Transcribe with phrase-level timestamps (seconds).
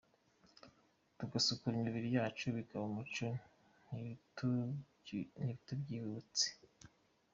[1.17, 3.25] Tugasukura imibiri yacu, bikaba umuco
[5.43, 6.49] ntitubyibutswe.